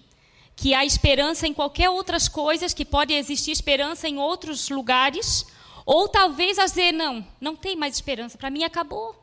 [0.59, 5.47] que há esperança em qualquer outras coisas, que pode existir esperança em outros lugares,
[5.87, 9.15] ou talvez a dizer, não, não tem mais esperança, para mim acabou.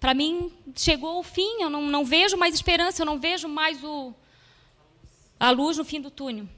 [0.00, 3.84] Para mim chegou o fim, eu não, não vejo mais esperança, eu não vejo mais
[3.84, 4.12] o,
[5.38, 6.48] a luz no fim do túnel.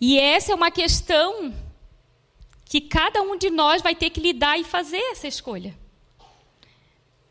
[0.00, 1.54] E essa é uma questão
[2.64, 5.85] que cada um de nós vai ter que lidar e fazer essa escolha.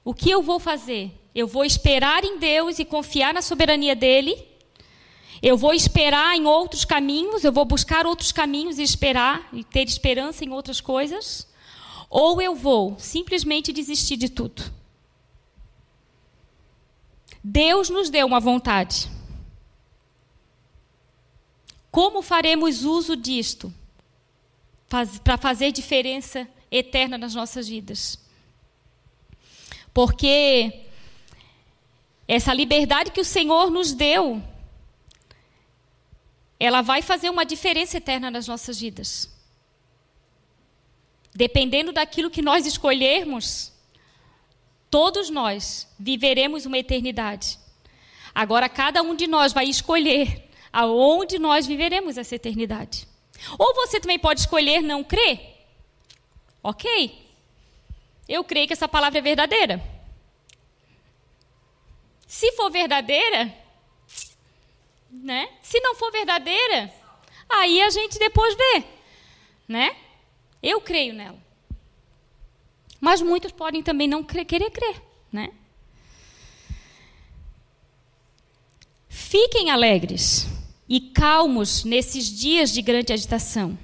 [0.06, 1.12] O que eu vou fazer?
[1.34, 4.56] Eu vou esperar em Deus e confiar na soberania dele
[5.42, 9.86] eu vou esperar em outros caminhos, eu vou buscar outros caminhos e esperar e ter
[9.86, 11.48] esperança em outras coisas?
[12.10, 14.64] ou eu vou simplesmente desistir de tudo.
[17.44, 19.10] Deus nos deu uma vontade.
[21.92, 23.74] Como faremos uso disto
[24.88, 28.18] para fazer diferença eterna nas nossas vidas?
[29.96, 30.82] Porque
[32.28, 34.44] essa liberdade que o Senhor nos deu,
[36.60, 39.34] ela vai fazer uma diferença eterna nas nossas vidas.
[41.34, 43.72] Dependendo daquilo que nós escolhermos,
[44.92, 47.58] todos nós viveremos uma eternidade.
[48.34, 53.08] Agora, cada um de nós vai escolher aonde nós viveremos essa eternidade.
[53.58, 55.56] Ou você também pode escolher não crer.
[56.62, 57.25] Ok.
[58.28, 59.82] Eu creio que essa palavra é verdadeira.
[62.28, 63.54] Se for verdadeira,
[65.12, 65.50] né?
[65.62, 66.92] Se não for verdadeira,
[67.48, 68.84] aí a gente depois vê,
[69.68, 69.96] né?
[70.62, 71.38] Eu creio nela.
[73.00, 75.54] Mas muitos podem também não querer crer, né?
[79.08, 80.48] Fiquem alegres
[80.90, 83.78] e calmos nesses dias de grande agitação,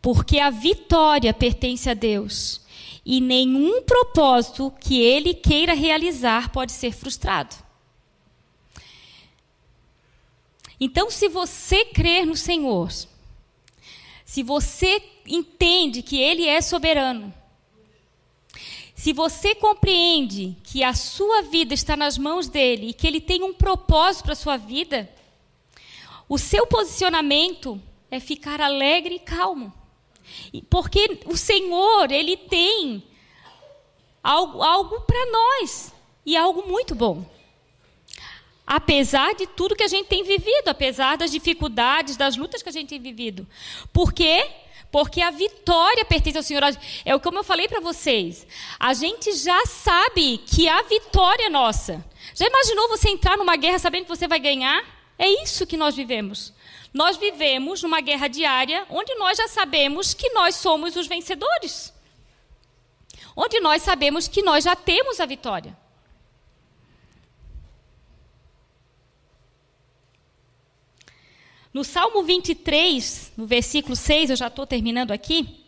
[0.00, 2.60] porque a vitória pertence a Deus
[3.04, 7.56] e nenhum propósito que ele queira realizar pode ser frustrado.
[10.80, 12.90] Então, se você crer no Senhor,
[14.24, 17.34] se você entende que Ele é soberano,
[18.94, 23.42] se você compreende que a sua vida está nas mãos dele e que ele tem
[23.42, 25.10] um propósito para a sua vida,
[26.28, 29.72] o seu posicionamento é ficar alegre e calmo.
[30.68, 33.02] Porque o Senhor, Ele tem
[34.22, 35.92] algo, algo para nós
[36.24, 37.24] e algo muito bom.
[38.66, 42.72] Apesar de tudo que a gente tem vivido, apesar das dificuldades, das lutas que a
[42.72, 43.46] gente tem vivido.
[43.92, 44.48] Por quê?
[44.92, 46.62] Porque a vitória pertence ao Senhor.
[47.04, 48.46] É como eu falei para vocês.
[48.78, 52.04] A gente já sabe que a vitória é nossa.
[52.34, 54.84] Já imaginou você entrar numa guerra sabendo que você vai ganhar?
[55.18, 56.52] É isso que nós vivemos.
[56.92, 61.92] Nós vivemos numa guerra diária onde nós já sabemos que nós somos os vencedores.
[63.36, 65.76] Onde nós sabemos que nós já temos a vitória.
[71.72, 75.64] No Salmo 23, no versículo 6, eu já estou terminando aqui.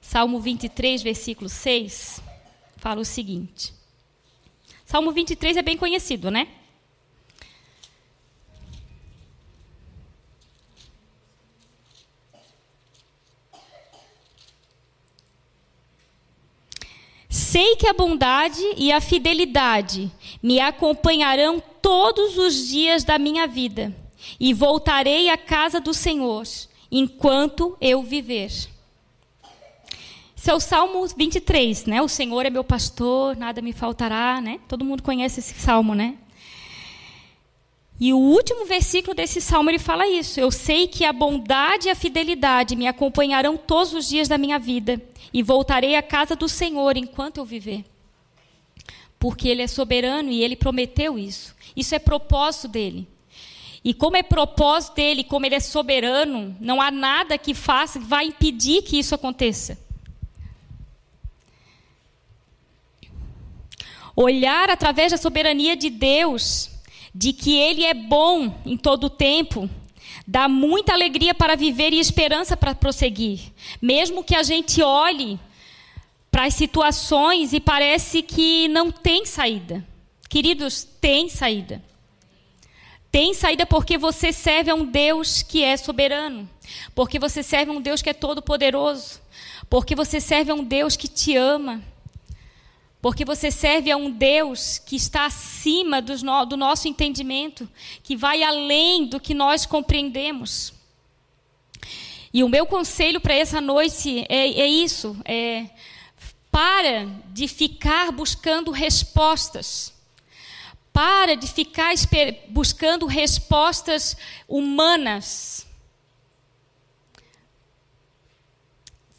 [0.00, 2.22] Salmo 23, versículo 6,
[2.76, 3.74] fala o seguinte.
[4.84, 6.61] Salmo 23 é bem conhecido, né?
[17.52, 20.10] Sei que a bondade e a fidelidade
[20.42, 23.94] me acompanharão todos os dias da minha vida,
[24.40, 26.44] e voltarei à casa do Senhor
[26.90, 28.46] enquanto eu viver.
[30.34, 32.00] Esse é o Salmo 23, né?
[32.00, 34.58] O Senhor é meu pastor, nada me faltará, né?
[34.66, 36.16] Todo mundo conhece esse salmo, né?
[38.00, 41.90] E o último versículo desse salmo ele fala isso: Eu sei que a bondade e
[41.90, 45.00] a fidelidade me acompanharão todos os dias da minha vida,
[45.32, 47.84] e voltarei à casa do Senhor enquanto eu viver.
[49.18, 51.54] Porque ele é soberano e ele prometeu isso.
[51.76, 53.06] Isso é propósito dele.
[53.84, 58.04] E como é propósito dele, como ele é soberano, não há nada que faça que
[58.04, 59.78] vá impedir que isso aconteça.
[64.14, 66.70] Olhar através da soberania de Deus,
[67.14, 69.68] de que Ele é bom em todo o tempo,
[70.26, 73.40] dá muita alegria para viver e esperança para prosseguir.
[73.80, 75.38] Mesmo que a gente olhe
[76.30, 79.86] para as situações e parece que não tem saída.
[80.28, 81.82] Queridos, tem saída.
[83.10, 86.48] Tem saída porque você serve a um Deus que é soberano,
[86.94, 89.20] porque você serve a um Deus que é todo-poderoso,
[89.68, 91.82] porque você serve a um Deus que te ama,
[93.02, 97.68] porque você serve a um Deus que está acima do nosso entendimento,
[98.00, 100.72] que vai além do que nós compreendemos.
[102.32, 105.68] E o meu conselho para essa noite é, é isso: é,
[106.48, 109.92] para de ficar buscando respostas.
[110.92, 111.92] Para de ficar
[112.50, 114.16] buscando respostas
[114.46, 115.66] humanas.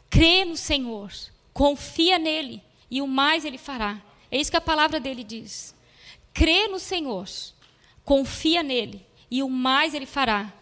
[0.09, 1.11] Crê no Senhor,
[1.51, 2.63] confia nele
[2.93, 3.99] e o mais ele fará.
[4.29, 5.73] É isso que a palavra dele diz.
[6.31, 7.27] Crê no Senhor,
[8.05, 10.53] confia nele e o mais ele fará.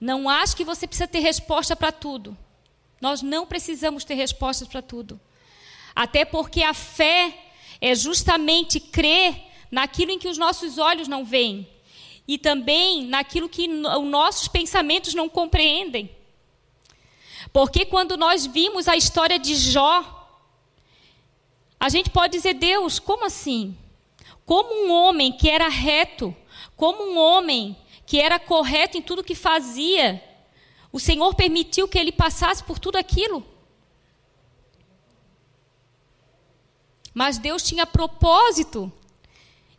[0.00, 2.34] Não acho que você precisa ter resposta para tudo.
[3.02, 5.20] Nós não precisamos ter respostas para tudo.
[5.94, 7.38] Até porque a fé
[7.82, 9.36] é justamente crer
[9.70, 11.68] naquilo em que os nossos olhos não veem
[12.26, 16.10] e também naquilo que os nossos pensamentos não compreendem.
[17.52, 20.16] Porque quando nós vimos a história de Jó,
[21.78, 23.76] a gente pode dizer, Deus, como assim?
[24.44, 26.34] Como um homem que era reto,
[26.76, 30.22] como um homem que era correto em tudo que fazia,
[30.92, 33.44] o Senhor permitiu que ele passasse por tudo aquilo?
[37.12, 38.92] Mas Deus tinha propósito.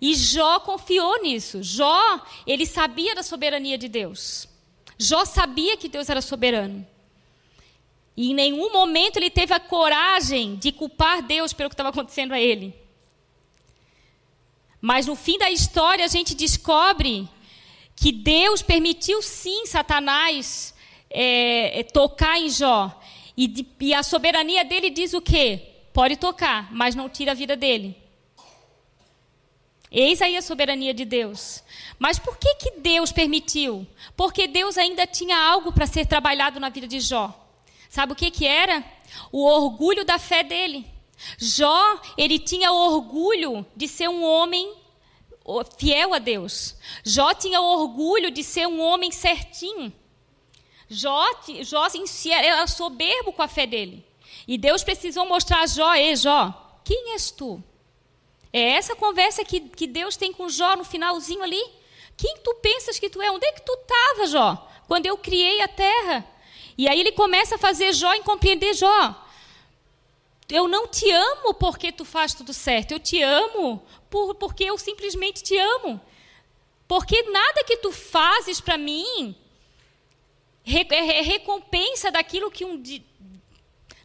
[0.02, 1.64] E Jó confiou nisso.
[1.64, 4.48] Jó, ele sabia da soberania de Deus.
[4.98, 6.86] Jó sabia que Deus era soberano.
[8.18, 12.34] E em nenhum momento ele teve a coragem de culpar Deus pelo que estava acontecendo
[12.34, 12.74] a ele.
[14.82, 17.30] Mas no fim da história a gente descobre
[17.96, 20.74] que Deus permitiu sim Satanás
[21.12, 23.00] é, é, tocar em Jó.
[23.36, 25.62] E, de, e a soberania dele diz o quê?
[25.94, 27.96] Pode tocar, mas não tira a vida dele.
[29.92, 31.64] Eis aí a soberania de Deus.
[32.00, 33.86] Mas por que, que Deus permitiu?
[34.16, 37.47] Porque Deus ainda tinha algo para ser trabalhado na vida de Jó.
[37.90, 38.84] Sabe o que, que era?
[39.32, 40.86] O orgulho da fé dele.
[41.38, 44.76] Jó, ele tinha orgulho de ser um homem
[45.78, 46.76] fiel a Deus.
[47.04, 49.92] Jó tinha orgulho de ser um homem certinho.
[50.90, 51.26] Jó,
[51.62, 51.88] Jó
[52.32, 54.06] era soberbo com a fé dele.
[54.48, 57.62] E Deus precisou mostrar a Jó, ei Jó, quem és tu?
[58.54, 61.62] É essa conversa que, que Deus tem com Jó no finalzinho ali.
[62.16, 63.30] Quem tu pensas que tu é?
[63.30, 64.70] Onde é que tu estava, Jó?
[64.88, 66.26] Quando eu criei a terra?
[66.78, 69.26] E aí ele começa a fazer Jó em compreender Jó.
[70.50, 72.92] Eu não te amo porque tu faz tudo certo.
[72.92, 76.00] Eu te amo por, porque eu simplesmente te amo.
[76.88, 79.36] Porque nada que tu fazes para mim
[80.66, 82.82] é recompensa daquilo que um.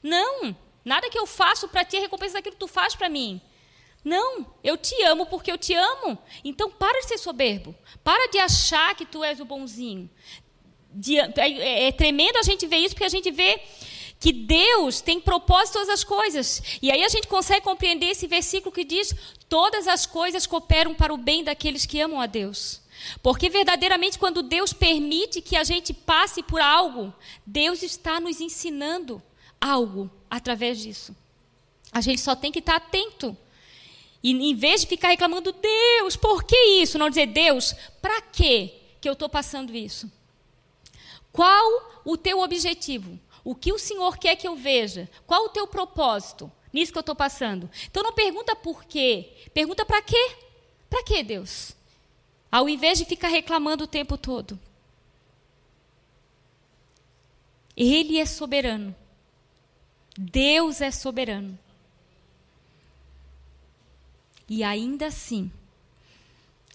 [0.02, 3.40] Não, nada que eu faço para ti é recompensa daquilo que tu faz para mim.
[4.04, 6.18] Não, eu te amo porque eu te amo.
[6.44, 7.74] Então para de ser soberbo.
[8.02, 10.10] Para de achar que tu és o bonzinho.
[11.36, 13.61] É, é, é tremendo a gente ver isso, porque a gente vê
[14.22, 16.62] que Deus tem propósito todas as coisas.
[16.80, 19.14] E aí a gente consegue compreender esse versículo que diz:
[19.49, 22.80] todas as coisas cooperam para o bem daqueles que amam a Deus.
[23.20, 27.12] Porque verdadeiramente, quando Deus permite que a gente passe por algo,
[27.45, 29.20] Deus está nos ensinando
[29.61, 31.16] algo através disso.
[31.90, 33.36] A gente só tem que estar atento.
[34.22, 36.97] E em vez de ficar reclamando, Deus, por que isso?
[36.97, 38.72] Não dizer, Deus, para que
[39.03, 40.09] eu estou passando isso?
[41.32, 43.18] Qual o teu objetivo?
[43.42, 45.08] O que o Senhor quer que eu veja?
[45.26, 47.68] Qual o teu propósito nisso que eu estou passando?
[47.90, 50.36] Então não pergunta por quê, pergunta para quê?
[50.88, 51.74] Para quê, Deus?
[52.50, 54.60] Ao invés de ficar reclamando o tempo todo.
[57.74, 58.94] Ele é soberano.
[60.16, 61.58] Deus é soberano.
[64.46, 65.50] E ainda assim,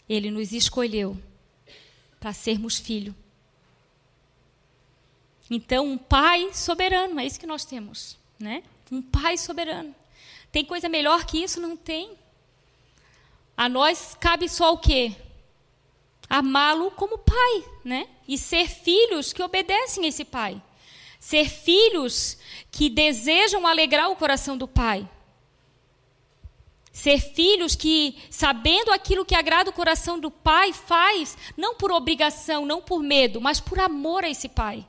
[0.09, 1.15] Ele nos escolheu
[2.19, 3.13] para sermos filhos
[5.49, 8.63] então, um pai soberano, é isso que nós temos, né?
[8.91, 9.95] Um pai soberano.
[10.51, 11.61] Tem coisa melhor que isso?
[11.61, 12.11] Não tem.
[13.55, 15.13] A nós cabe só o quê?
[16.29, 18.07] Amá-lo como pai, né?
[18.27, 20.61] E ser filhos que obedecem a esse pai.
[21.19, 22.37] Ser filhos
[22.69, 25.09] que desejam alegrar o coração do pai.
[26.91, 32.65] Ser filhos que, sabendo aquilo que agrada o coração do pai, faz, não por obrigação,
[32.65, 34.85] não por medo, mas por amor a esse pai.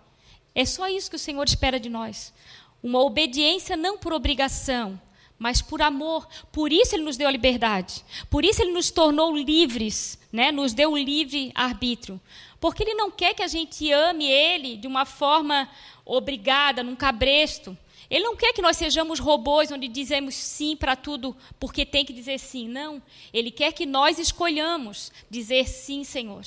[0.59, 2.34] É só isso que o Senhor espera de nós.
[2.82, 5.00] Uma obediência não por obrigação,
[5.38, 6.26] mas por amor.
[6.50, 8.04] Por isso ele nos deu a liberdade.
[8.28, 10.50] Por isso ele nos tornou livres, né?
[10.50, 12.20] Nos deu o livre arbítrio.
[12.59, 15.70] Porque ele não quer que a gente ame ele de uma forma
[16.04, 17.78] obrigada, num cabresto.
[18.11, 22.12] Ele não quer que nós sejamos robôs onde dizemos sim para tudo porque tem que
[22.12, 22.66] dizer sim.
[22.66, 23.00] Não.
[23.32, 26.42] Ele quer que nós escolhamos dizer sim, Senhor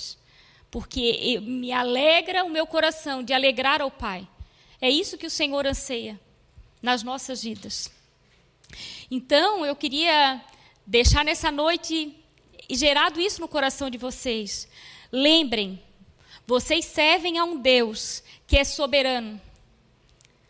[0.71, 4.25] porque me alegra o meu coração de alegrar ao Pai.
[4.79, 6.17] É isso que o Senhor anseia
[6.81, 7.91] nas nossas vidas.
[9.11, 10.41] Então, eu queria
[10.87, 12.15] deixar nessa noite
[12.69, 14.65] gerado isso no coração de vocês.
[15.11, 15.83] Lembrem,
[16.47, 19.39] vocês servem a um Deus que é soberano.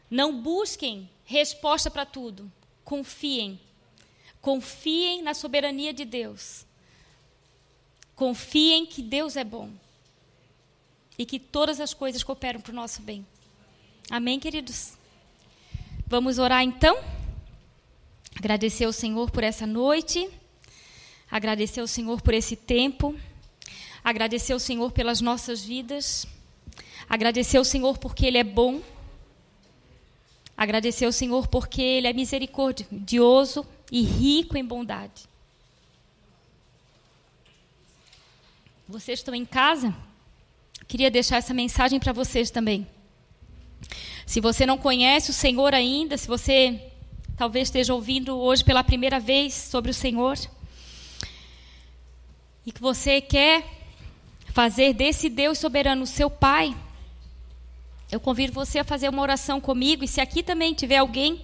[0.07, 2.49] Não busquem resposta para tudo.
[2.85, 3.59] Confiem.
[4.39, 6.63] Confiem na soberania de Deus.
[8.15, 9.71] Confiem que Deus é bom
[11.21, 13.23] e que todas as coisas cooperam para o nosso bem.
[14.09, 14.93] Amém, queridos?
[16.07, 16.97] Vamos orar então?
[18.35, 20.27] Agradecer ao Senhor por essa noite,
[21.29, 23.15] agradecer ao Senhor por esse tempo,
[24.03, 26.25] agradecer ao Senhor pelas nossas vidas,
[27.07, 28.81] agradecer ao Senhor porque Ele é bom,
[30.57, 35.29] agradecer ao Senhor porque Ele é misericordioso e rico em bondade.
[38.87, 39.95] Vocês estão em casa?
[40.91, 42.85] Queria deixar essa mensagem para vocês também.
[44.25, 46.81] Se você não conhece o Senhor ainda, se você
[47.37, 50.37] talvez esteja ouvindo hoje pela primeira vez sobre o Senhor,
[52.65, 53.63] e que você quer
[54.47, 56.75] fazer desse Deus soberano o seu Pai,
[58.11, 60.03] eu convido você a fazer uma oração comigo.
[60.03, 61.41] E se aqui também tiver alguém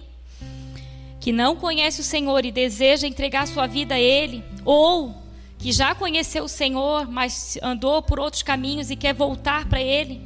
[1.22, 5.26] que não conhece o Senhor e deseja entregar sua vida a Ele, ou
[5.58, 10.22] que já conheceu o Senhor, mas andou por outros caminhos e quer voltar para Ele,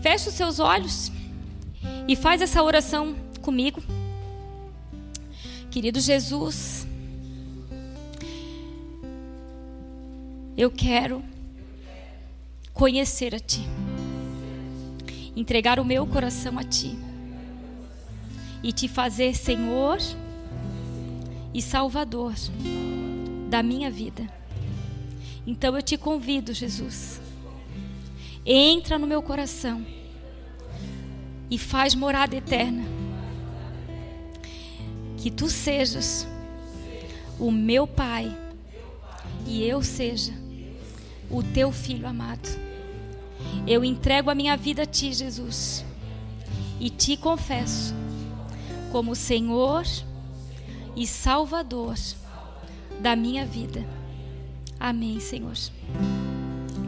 [0.00, 1.10] feche os seus olhos
[2.06, 3.82] e faz essa oração comigo.
[5.70, 6.86] Querido Jesus,
[10.56, 11.22] eu quero
[12.72, 13.66] conhecer a Ti,
[15.34, 16.96] entregar o meu coração a Ti
[18.62, 19.98] e te fazer Senhor
[21.52, 22.34] e Salvador
[23.50, 24.35] da minha vida.
[25.46, 27.20] Então eu te convido, Jesus,
[28.44, 29.86] entra no meu coração
[31.50, 32.84] e faz morada eterna.
[35.16, 36.26] Que tu sejas
[37.38, 38.36] o meu Pai
[39.46, 40.32] e eu seja
[41.30, 42.48] o teu filho amado.
[43.66, 45.84] Eu entrego a minha vida a ti, Jesus,
[46.80, 47.94] e te confesso
[48.92, 49.84] como Senhor
[50.96, 51.96] e Salvador
[53.00, 53.95] da minha vida.
[54.78, 55.54] Amém, Senhor.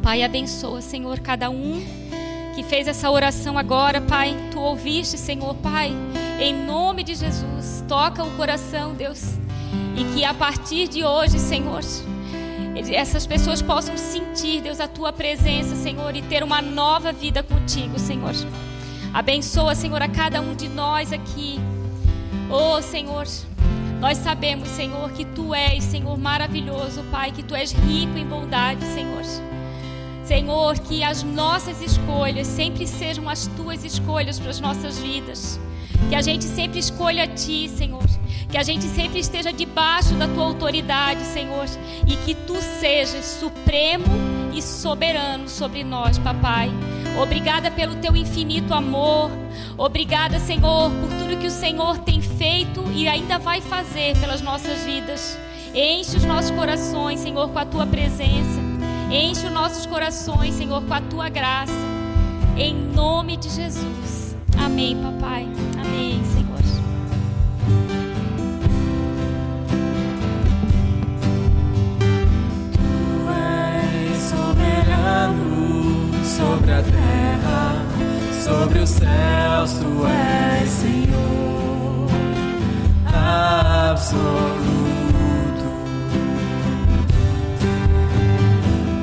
[0.02, 1.82] Pai, abençoa, Senhor, cada um
[2.54, 4.36] que fez essa oração agora, Pai.
[4.50, 5.92] Tu ouviste, Senhor, Pai,
[6.40, 7.84] em nome de Jesus.
[7.88, 9.34] Toca o coração, Deus,
[9.96, 11.82] e que a partir de hoje, Senhor,
[12.92, 17.98] essas pessoas possam sentir, Deus, a tua presença, Senhor, e ter uma nova vida contigo,
[17.98, 18.34] Senhor.
[19.12, 21.58] Abençoa, Senhor, a cada um de nós aqui.
[22.50, 23.26] Oh, Senhor,
[24.00, 28.84] nós sabemos, Senhor, que Tu és, Senhor, maravilhoso, Pai, que Tu és rico em bondade,
[28.86, 29.22] Senhor.
[30.24, 35.58] Senhor, que as nossas escolhas sempre sejam as Tuas escolhas para as nossas vidas.
[36.08, 38.04] Que a gente sempre escolha a Ti, Senhor.
[38.50, 41.66] Que a gente sempre esteja debaixo da Tua autoridade, Senhor.
[42.06, 44.04] E que Tu sejas supremo
[44.54, 46.70] e soberano sobre nós, Papai.
[47.20, 49.30] Obrigada pelo Teu infinito amor.
[49.76, 54.84] Obrigada, Senhor, por tudo que o Senhor tem feito e ainda vai fazer pelas nossas
[54.84, 55.38] vidas.
[55.74, 58.60] Enche os nossos corações, Senhor, com a tua presença.
[59.10, 61.72] Enche os nossos corações, Senhor, com a tua graça.
[62.56, 64.36] Em nome de Jesus.
[64.56, 65.48] Amém, papai.
[65.80, 66.37] Amém, Senhor.
[76.38, 77.82] Sobre a terra
[78.44, 81.18] sobre os céus tu és Senhor
[83.88, 84.58] absoluto.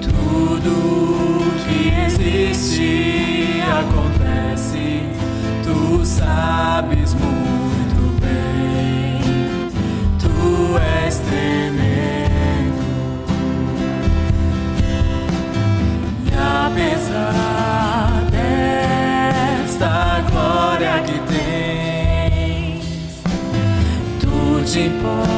[0.02, 0.74] Tudo
[1.64, 4.86] que existe acontece,
[5.64, 9.20] tu sabes muito bem.
[10.20, 10.78] Tu
[11.08, 12.86] és tremendo.
[16.66, 17.15] Apesar
[25.06, 25.35] tu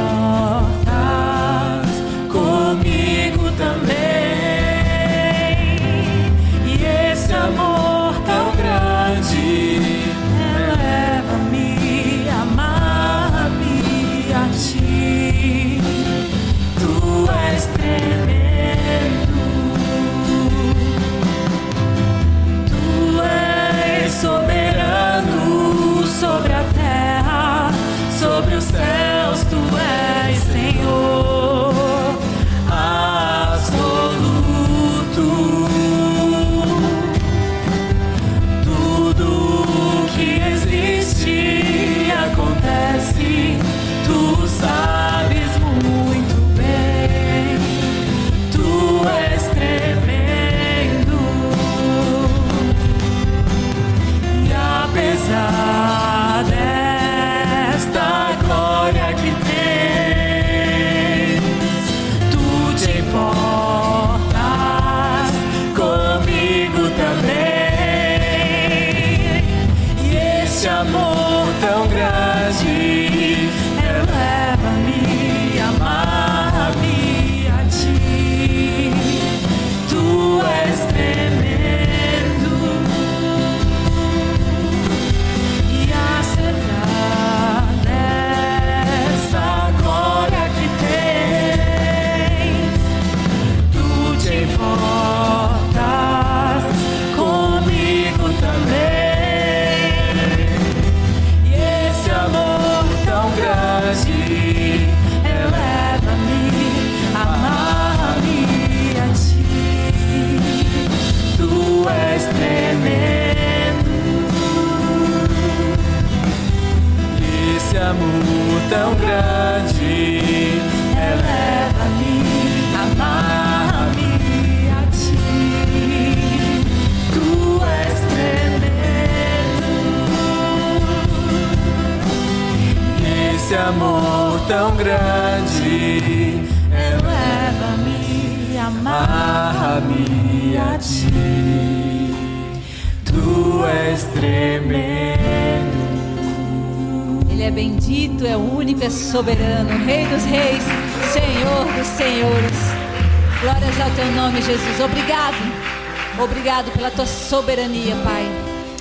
[157.27, 158.25] soberania, Pai.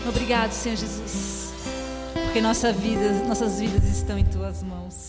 [0.09, 1.53] Obrigado, Senhor Jesus,
[2.27, 5.06] porque nossa vida, nossas vidas estão em tuas mãos.